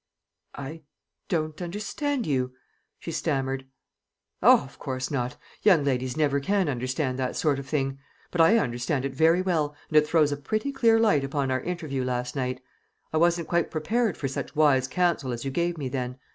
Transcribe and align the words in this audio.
"I 0.55 0.81
don't 1.29 1.61
understand 1.61 2.25
you," 2.25 2.53
she 2.97 3.11
stammered. 3.11 3.67
"O, 4.41 4.61
of 4.63 4.79
course 4.79 5.11
not; 5.11 5.37
young 5.61 5.83
ladies 5.83 6.17
never 6.17 6.39
can 6.39 6.67
understand 6.69 7.19
that 7.19 7.35
sort 7.35 7.59
of 7.59 7.67
thing. 7.67 7.99
But 8.31 8.41
I 8.41 8.57
understand 8.57 9.05
it 9.05 9.13
very 9.13 9.43
well, 9.43 9.75
and 9.89 9.97
it 9.97 10.07
throws 10.07 10.31
a 10.31 10.37
pretty 10.37 10.71
clear 10.71 10.99
light 10.99 11.23
upon 11.23 11.51
our 11.51 11.61
interview 11.61 12.03
last 12.03 12.35
night. 12.35 12.61
I 13.13 13.17
wasn't 13.17 13.47
quite 13.47 13.69
prepared 13.69 14.17
for 14.17 14.27
such 14.27 14.55
wise 14.55 14.87
counsel 14.87 15.31
as 15.31 15.45
you 15.45 15.51
gave 15.51 15.77
me 15.77 15.87
then. 15.87 16.17